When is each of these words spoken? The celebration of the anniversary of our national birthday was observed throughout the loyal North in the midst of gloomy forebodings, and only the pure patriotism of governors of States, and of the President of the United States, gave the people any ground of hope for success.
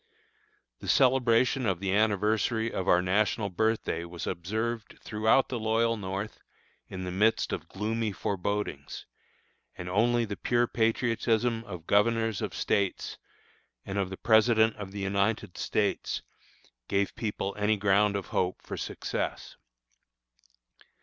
The 0.79 0.87
celebration 0.87 1.67
of 1.67 1.79
the 1.79 1.93
anniversary 1.95 2.73
of 2.73 2.87
our 2.87 3.03
national 3.03 3.51
birthday 3.51 4.03
was 4.03 4.25
observed 4.25 4.97
throughout 4.99 5.49
the 5.49 5.59
loyal 5.59 5.95
North 5.95 6.39
in 6.89 7.03
the 7.03 7.11
midst 7.11 7.53
of 7.53 7.67
gloomy 7.69 8.11
forebodings, 8.11 9.05
and 9.77 9.87
only 9.87 10.25
the 10.25 10.35
pure 10.35 10.65
patriotism 10.65 11.63
of 11.65 11.85
governors 11.85 12.41
of 12.41 12.55
States, 12.55 13.19
and 13.85 13.99
of 13.99 14.09
the 14.09 14.17
President 14.17 14.75
of 14.77 14.91
the 14.91 15.01
United 15.01 15.55
States, 15.55 16.23
gave 16.87 17.09
the 17.09 17.13
people 17.21 17.55
any 17.55 17.77
ground 17.77 18.15
of 18.15 18.29
hope 18.33 18.59
for 18.63 18.77
success. 18.77 19.55